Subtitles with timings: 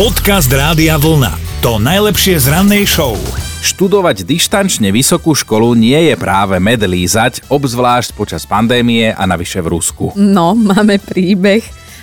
[0.00, 1.60] Podcast Rádia Vlna.
[1.60, 3.20] To najlepšie z rannej show.
[3.60, 9.76] Študovať dištančne vysokú školu nie je práve med lízať, obzvlášť počas pandémie a navyše v
[9.76, 10.16] Rusku.
[10.16, 11.60] No, máme príbeh.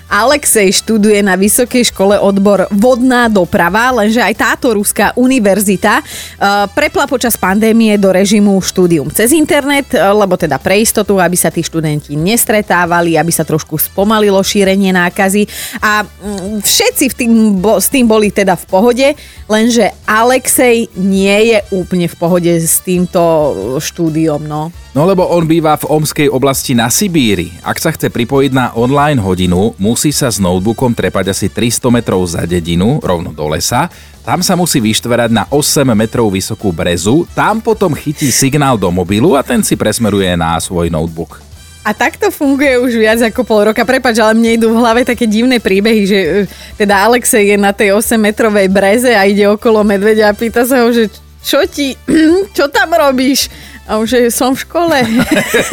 [0.07, 7.05] Alexej študuje na vysokej škole odbor vodná doprava, lenže aj táto ruská univerzita uh, prepla
[7.11, 11.59] počas pandémie do režimu štúdium cez internet, uh, lebo teda pre istotu, aby sa tí
[11.59, 15.43] študenti nestretávali, aby sa trošku spomalilo šírenie nákazy
[15.83, 19.07] a mm, všetci v tým, s tým boli teda v pohode,
[19.51, 23.19] lenže Alexej nie je úplne v pohode s týmto
[23.83, 24.71] štúdiom, no.
[24.97, 27.53] No lebo on býva v Omskej oblasti na Sibíri.
[27.61, 32.25] Ak sa chce pripojiť na online hodinu, musí sa s notebookom trepať asi 300 metrov
[32.25, 33.93] za dedinu, rovno do lesa.
[34.25, 39.37] Tam sa musí vyštverať na 8 metrov vysokú brezu, tam potom chytí signál do mobilu
[39.37, 41.45] a ten si presmeruje na svoj notebook.
[41.85, 43.85] A takto funguje už viac ako pol roka.
[43.85, 46.29] Prepač, ale mne idú v hlave také divné príbehy, že e,
[46.73, 50.89] teda Alexej je na tej 8-metrovej breze a ide okolo medvedia a pýta sa ho,
[50.89, 51.13] že
[51.45, 51.93] čo ti,
[52.57, 53.47] čo tam robíš?
[53.87, 54.97] A už je, som v škole.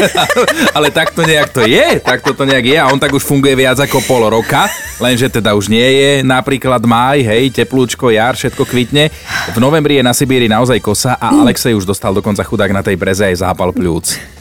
[0.76, 3.74] Ale takto nejak to je, takto to nejak je a on tak už funguje viac
[3.82, 4.70] ako pol roka,
[5.02, 9.10] lenže teda už nie je napríklad máj, hej, teplúčko, jar, všetko kvitne.
[9.50, 12.94] V novembri je na Sibíri naozaj kosa a Alexej už dostal dokonca chudák na tej
[12.94, 14.33] breze aj zápal pľúc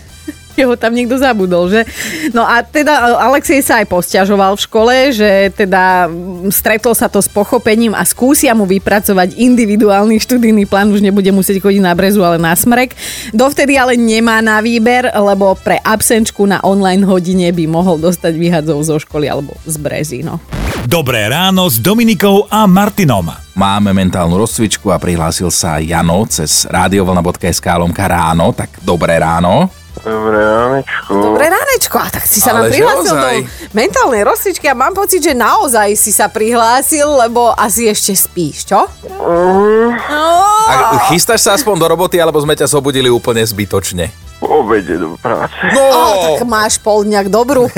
[0.69, 1.85] ho tam niekto zabudol, že?
[2.31, 6.09] No a teda Alexej sa aj posťažoval v škole, že teda
[6.53, 11.63] stretol sa to s pochopením a skúsia mu vypracovať individuálny študijný plán, už nebude musieť
[11.63, 12.93] chodiť na brezu, ale na smrek.
[13.33, 18.79] Dovtedy ale nemá na výber, lebo pre absenčku na online hodine by mohol dostať vyhadzov
[18.85, 20.37] zo školy alebo z brezy, no.
[20.83, 23.31] Dobré ráno s Dominikou a Martinom.
[23.55, 29.82] Máme mentálnu rozcvičku a prihlásil sa Jano cez radiovlna.sk lomka ráno, tak dobré ráno.
[30.03, 31.11] Dobré ránečko.
[31.15, 33.27] Dobré ránečko, a tak si sa nám Ale že prihlásil do
[33.71, 38.83] mentálnej rozcvičky a mám pocit, že naozaj si sa prihlásil, lebo asi ešte spíš, čo?
[39.07, 40.27] No,
[40.67, 44.11] A chystáš sa aspoň do roboty, alebo sme ťa zobudili úplne zbytočne?
[44.43, 45.55] Po obede do práce.
[45.71, 45.83] No!
[45.87, 47.71] oh, tak máš pol dňak dobrú.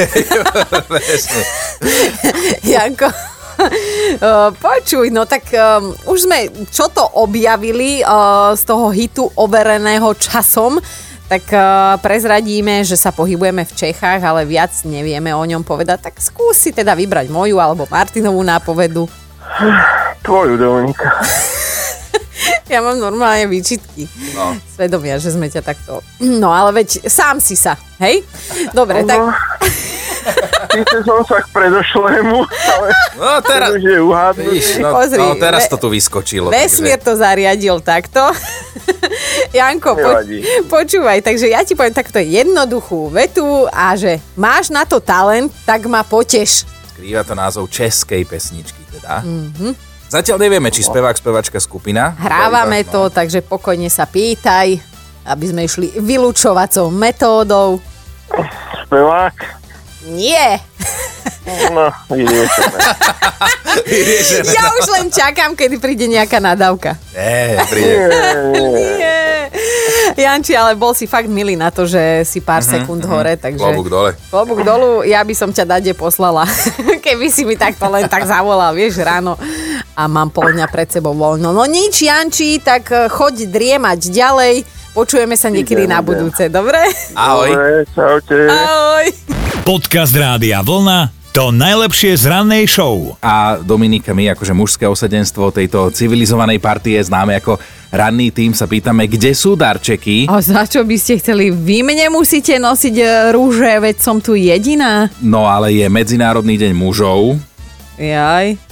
[2.66, 3.14] Janko.
[3.56, 10.12] Uh, Počuj, no tak um, už sme čo to objavili uh, z toho hitu overeného
[10.20, 10.80] časom,
[11.36, 16.16] tak uh, prezradíme, že sa pohybujeme v Čechách, ale viac nevieme o ňom povedať, tak
[16.24, 19.04] skúsi teda vybrať moju alebo Martinovú nápovedu.
[20.24, 21.12] Tvoju, Dominika.
[22.66, 24.10] Ja mám normálne výčitky.
[24.34, 24.58] No.
[24.68, 26.02] Svedomia, že sme ťa takto...
[26.18, 28.26] No ale veď sám si sa, hej?
[28.72, 29.22] Dobre, tak...
[30.26, 30.34] No,
[30.74, 33.70] Síce som sa k predošlému, ale No teraz...
[33.72, 34.50] už je uhádnuť.
[34.50, 36.50] Vidíš, no, Pozri, no teraz ve- to tu vyskočilo.
[36.50, 38.22] Vesmír takže- to zariadil takto.
[39.56, 40.42] Janko, po, Nevadí.
[40.66, 45.86] počúvaj, takže ja ti poviem takto jednoduchú vetu a že máš na to talent, tak
[45.86, 46.66] ma poteš.
[46.90, 49.22] Skrýva to názov českej pesničky teda.
[49.22, 49.72] Mm-hmm.
[50.06, 52.14] Zatiaľ nevieme, či spevák, spevačka, skupina.
[52.16, 52.90] Hrávame No.
[52.90, 54.78] to, takže pokojne sa pýtaj,
[55.26, 57.82] aby sme išli vylúčovacou metódou.
[58.86, 59.36] Spevák.
[60.08, 60.62] Nie,
[61.46, 62.80] No, vyriešené.
[64.50, 66.98] ja už len čakám, kedy príde nejaká nadávka.
[67.14, 67.94] Nie, príde.
[68.54, 69.50] Nie.
[70.16, 73.62] Janči, ale bol si fakt milý na to, že si pár sekúnd hore, takže...
[73.62, 74.12] Klobúk dole.
[74.28, 76.46] Klobúk dolu, ja by som ťa dade poslala,
[77.06, 79.38] keby si mi takto len tak zavolal, vieš, ráno
[79.96, 81.56] a mám pol dňa pred sebou voľno.
[81.56, 84.54] No nič, Janči, tak eh, choď driemať ďalej,
[84.92, 86.84] počujeme sa niekedy na budúce, dobre?
[87.16, 87.50] Ahoj.
[87.50, 88.38] Dobre, čaute.
[88.52, 89.06] Ahoj.
[89.64, 91.26] Podcast Rádia Vlna.
[91.36, 93.12] To najlepšie z rannej show.
[93.20, 97.60] A Dominika, my akože mužské osadenstvo tejto civilizovanej partie známe ako
[97.92, 100.32] ranný tým, sa pýtame, kde sú darčeky.
[100.32, 101.52] A za čo by ste chceli?
[101.52, 105.12] Vy mne musíte nosiť eh, rúže, veď som tu jediná.
[105.20, 107.36] No ale je Medzinárodný deň mužov.
[108.00, 108.65] Jaj.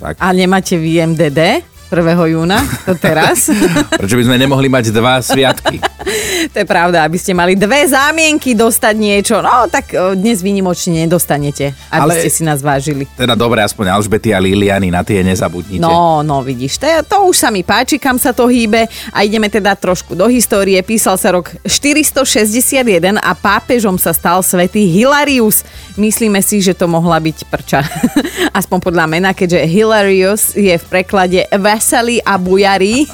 [0.00, 0.16] Tak.
[0.20, 1.38] A nemáte vy MDD?
[1.86, 2.34] 1.
[2.34, 3.46] júna, to teraz.
[4.00, 5.78] Prečo by sme nemohli mať dva sviatky?
[6.52, 9.38] to je pravda, aby ste mali dve zámienky dostať niečo.
[9.38, 13.06] No, tak e, dnes výnimočne nedostanete, aby Ale- ste si nás vážili.
[13.14, 15.78] Teda dobre, aspoň Alžbety a Liliany, na tie nezabudnite.
[15.78, 19.46] No, no vidíš, to, to už sa mi páči, kam sa to hýbe a ideme
[19.46, 20.82] teda trošku do histórie.
[20.82, 25.62] Písal sa rok 461 a pápežom sa stal svätý Hilarius.
[25.94, 27.80] Myslíme si, že to mohla byť prča.
[28.58, 33.04] Aspoň podľa mena, keďže Hilarius je v preklade veselý a bujarý.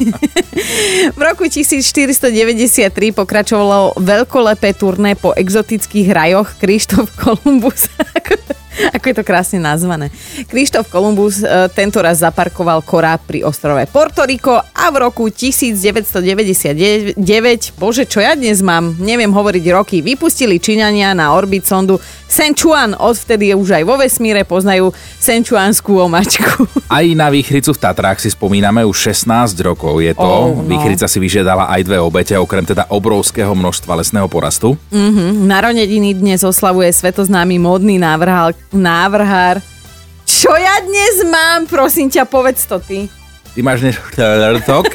[1.19, 7.91] v roku 1493 pokračovalo veľkolepé turné po exotických rajoch Krištof Kolumbus.
[8.97, 10.09] Ako je to krásne nazvané.
[10.49, 17.19] Krištof Kolumbus e, tento raz zaparkoval koráb pri ostrove Porto Rico a v roku 1999,
[17.77, 22.01] bože, čo ja dnes mám, neviem hovoriť roky, vypustili Číňania na orbit sondu
[22.33, 22.97] Senchuan.
[22.97, 26.65] Odvtedy je už aj vo vesmíre poznajú Senchuanskú omačku.
[26.93, 30.21] Aj na výchricu v Tatrách si spomíname už 16 rokov je to.
[30.21, 30.69] Oh, no.
[30.69, 34.77] Výchrica si vyžiadala aj dve obete, okrem teda obrovského množstva lesného porastu.
[34.93, 35.49] Mm-hmm.
[35.49, 39.61] Narodeniny dnes oslavuje svetoznámy módny návrhár, návrhár.
[40.25, 41.69] Čo ja dnes mám?
[41.69, 43.07] Prosím ťa, povedz to ty.
[43.53, 44.87] Ty máš dnes štvrtok.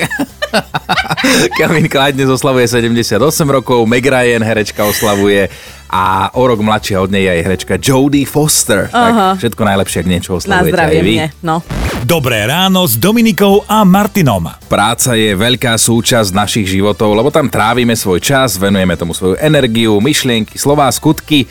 [1.60, 5.46] Kevin Klein dnes oslavuje 78 rokov, Meg Ryan, herečka, oslavuje
[5.88, 8.90] a o rok mladšia od nej je aj herečka Jodie Foster.
[8.92, 9.38] Aha.
[9.38, 11.14] Tak všetko najlepšie, ak niečo Na oslavujete zdravie aj vy.
[11.16, 11.28] mne.
[11.46, 11.56] No.
[12.04, 14.50] Dobré ráno s Dominikou a Martinom.
[14.66, 20.00] Práca je veľká súčasť našich životov, lebo tam trávime svoj čas, venujeme tomu svoju energiu,
[20.02, 21.46] myšlienky, slová, skutky.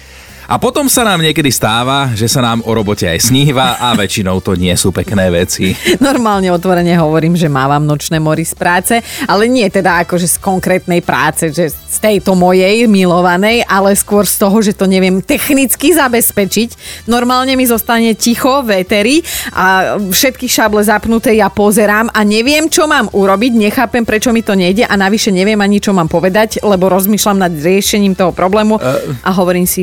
[0.46, 4.38] A potom sa nám niekedy stáva, že sa nám o robote aj sníva a väčšinou
[4.38, 5.74] to nie sú pekné veci.
[5.98, 8.94] Normálne otvorene hovorím, že mávam nočné mori z práce,
[9.26, 14.38] ale nie teda akože z konkrétnej práce, že z tejto mojej milovanej, ale skôr z
[14.38, 17.02] toho, že to neviem technicky zabezpečiť.
[17.10, 22.86] Normálne mi zostane ticho v éteri a všetky šable zapnuté ja pozerám a neviem, čo
[22.86, 26.86] mám urobiť, nechápem, prečo mi to nejde a navyše neviem ani, čo mám povedať, lebo
[26.86, 28.78] rozmýšľam nad riešením toho problému
[29.26, 29.82] a hovorím si,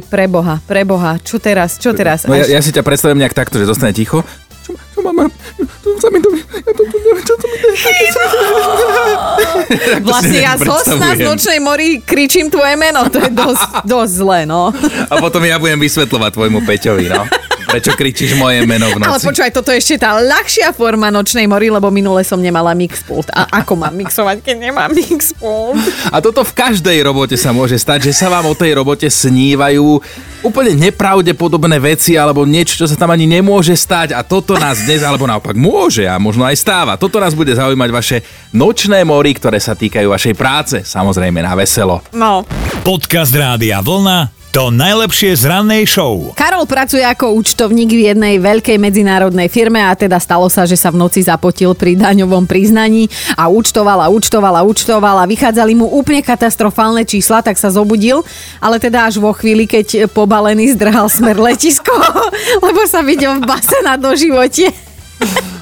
[0.62, 2.28] preboha, preboha, čo teraz, čo teraz?
[2.28, 4.22] No ja, ja si ťa predstavím nejak takto, že zostane ticho.
[4.64, 5.28] Čo, čo mám?
[5.60, 6.32] Čo sa mi to...
[6.40, 7.60] Ja to, neviem, čo to mi...
[10.08, 14.48] Vlastne ja z hosna z nočnej mori kričím tvoje meno, to je dosť, dosť zle,
[14.48, 14.72] no.
[15.12, 17.28] A potom ja budem vysvetľovať tvojmu Peťovi, no.
[17.74, 19.26] Prečo kričíš moje meno v Ale noci?
[19.34, 23.34] počúvaj, toto je ešte tá ľahšia forma nočnej mori, lebo minule som nemala mixpult.
[23.34, 25.82] A ako mám mixovať, keď nemám mixpult?
[26.14, 29.98] A toto v každej robote sa môže stať, že sa vám o tej robote snívajú
[30.46, 35.02] úplne nepravdepodobné veci alebo niečo, čo sa tam ani nemôže stať a toto nás dnes,
[35.02, 36.94] alebo naopak môže a možno aj stáva.
[36.94, 38.18] Toto nás bude zaujímať vaše
[38.54, 42.06] nočné mori, ktoré sa týkajú vašej práce, samozrejme na veselo.
[42.14, 42.46] No.
[42.86, 46.30] Podcast Rádia Vlna to najlepšie z rannej show.
[46.38, 50.94] Karol pracuje ako účtovník v jednej veľkej medzinárodnej firme a teda stalo sa, že sa
[50.94, 55.90] v noci zapotil pri daňovom priznaní a účtoval a účtoval a účtoval a vychádzali mu
[55.90, 58.22] úplne katastrofálne čísla, tak sa zobudil,
[58.62, 61.90] ale teda až vo chvíli, keď pobalený zdrhal smer letisko,
[62.70, 64.70] lebo sa videl v base na doživote.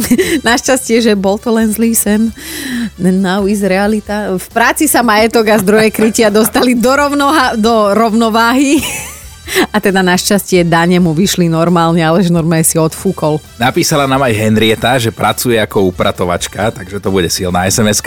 [0.48, 2.32] Našťastie, že bol to len zlý sen.
[2.98, 4.32] Now is realita.
[4.36, 8.80] V práci sa majetok a zdroje krytia dostali do, rovnoha- do rovnováhy.
[9.74, 13.42] A teda našťastie dane mu vyšli normálne, ale že normálne si odfúkol.
[13.58, 18.00] Napísala nám aj Henrieta, že pracuje ako upratovačka, takže to bude silná sms.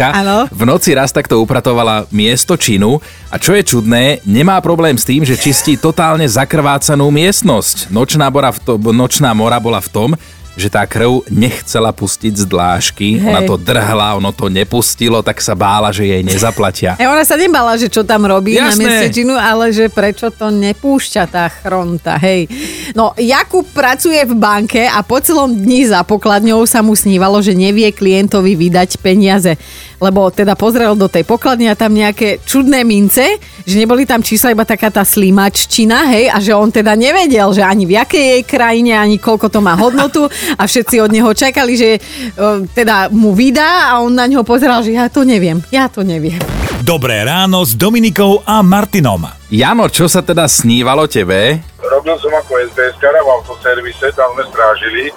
[0.49, 2.97] V noci raz takto upratovala miesto činu
[3.29, 7.91] a čo je čudné, nemá problém s tým, že čistí totálne zakrvácanú miestnosť.
[7.91, 10.09] Nočná, bora v to, nočná mora bola v tom,
[10.55, 13.27] že tá krv nechcela pustiť z dlážky, Hej.
[13.27, 16.95] ona to drhla, ono to nepustilo, tak sa bála, že jej nezaplatia.
[16.99, 18.79] A ona sa nebala, že čo tam robí na Jasné.
[18.81, 22.47] mieste činu, ale že prečo to nepúšťa tá chronta, hej.
[22.95, 27.51] No, Jakub pracuje v banke a po celom dni za pokladňou sa mu snívalo, že
[27.51, 29.59] nevie klientovi vydať peniaze.
[29.99, 34.51] Lebo teda pozrel do tej pokladne a tam nejaké čudné mince, že neboli tam čísla,
[34.51, 38.43] iba taká tá slimaččina, hej, a že on teda nevedel, že ani v jakej jej
[38.43, 41.89] krajine, ani koľko to má hodnotu a všetci od neho čakali, že
[42.35, 46.03] o, teda mu vydá a on na ňo pozeral, že ja to neviem, ja to
[46.03, 46.39] neviem.
[46.85, 49.25] Dobré ráno s Dominikou a Martinom.
[49.49, 51.57] Jano, čo sa teda snívalo tebe?
[51.81, 55.09] Robil som ako SBS v autoservise, tam sme strážili.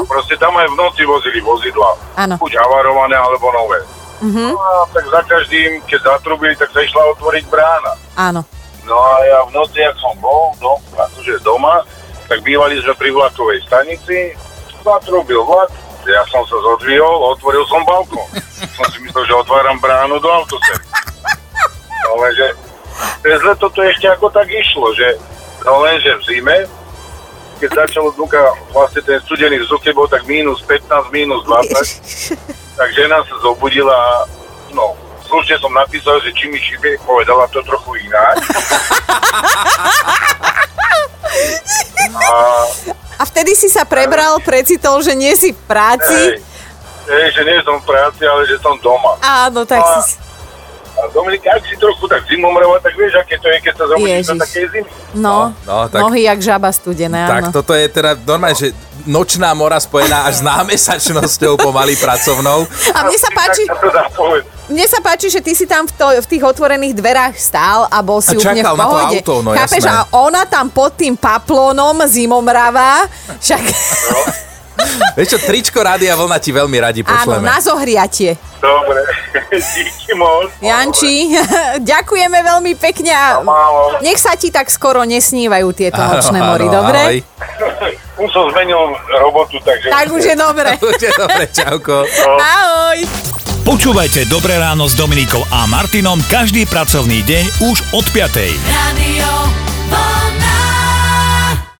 [0.00, 1.92] A proste tam aj v noci vozili vozidla.
[2.16, 2.40] Áno.
[2.40, 3.99] Buď havarované, alebo nové.
[4.52, 7.92] No a tak za každým, keď zatrubili, tak sa išla otvoriť brána.
[8.16, 8.44] Áno.
[8.84, 11.84] No a ja v noci, ak som bol no, akože doma,
[12.28, 14.36] tak bývali sme pri vlakovej stanici,
[14.84, 15.72] zatrubil vlak,
[16.08, 18.24] ja som sa zodvihol, otvoril som balkón.
[18.76, 20.96] som si myslel, že otváram bránu do autoservisu.
[22.08, 22.46] No lenže
[23.22, 25.16] cez leto to ešte ako tak išlo, že
[25.64, 26.58] no lenže v zime,
[27.60, 28.40] keď začalo dnuka,
[28.72, 32.40] vlastne ten studený vzduch, keď bol tak minus 15, minus 20,
[32.76, 34.26] tak žena sa zobudila
[34.70, 38.38] no, slušne som napísal, že či mi šibie, povedala to trochu ináč.
[42.10, 42.36] A
[43.20, 46.08] A vtedy si sa prebral, precitol, že nie si v práci.
[46.08, 46.40] hej,
[47.04, 49.20] hej, že nie som v práci, ale že som doma.
[49.20, 50.16] Áno, tak A- si...
[51.00, 54.12] A Dominik, ak si trochu tak zimomreva, tak vieš, aké to je, keď sa zobudíš
[54.12, 54.28] Ježiš.
[54.28, 54.88] do takej zimy.
[55.16, 57.52] No, No, tak- nohy jak žaba studené, Tak áno.
[57.52, 58.68] toto je teda normálne, že
[59.02, 62.68] nočná mora spojená až s námesačnosťou pomaly pracovnou.
[62.92, 63.64] A mne sa páči,
[64.66, 67.98] mne sa páči, že ty si tam v, to, v tých otvorených dverách stál a
[68.00, 69.18] bol si A úplne v na pohode.
[69.18, 69.80] auto, no Chápeš?
[69.80, 69.90] jasné.
[69.90, 73.62] A ona tam pod tým paplónom zimomrava, však
[75.16, 77.44] Vieš čo, tričko Rádia Vlna ti veľmi radi áno, pošleme.
[77.44, 78.36] na zohriatie.
[78.60, 79.00] Dobre,
[79.72, 80.52] díky moc.
[80.60, 81.32] Janči,
[81.92, 84.00] ďakujeme veľmi pekne a Málo.
[84.00, 87.00] nech sa ti tak skoro nesnívajú tieto Áno, nočné mory, áno, dobre?
[87.00, 87.92] ahoj.
[88.20, 88.76] Už som zmenil
[89.16, 89.88] robotu, takže...
[89.88, 90.76] Tak už je dobre.
[90.76, 92.04] Už je dobre, čauko.
[92.36, 93.00] Ahoj.
[93.60, 98.60] Počúvajte Dobré ráno s Dominikou a Martinom každý pracovný deň už od 5.
[98.68, 99.28] Radio.